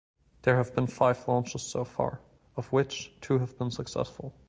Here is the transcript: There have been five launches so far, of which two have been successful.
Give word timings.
There 0.41 0.55
have 0.57 0.73
been 0.73 0.87
five 0.87 1.27
launches 1.27 1.61
so 1.61 1.85
far, 1.85 2.21
of 2.57 2.71
which 2.73 3.11
two 3.21 3.37
have 3.37 3.55
been 3.59 3.69
successful. 3.69 4.33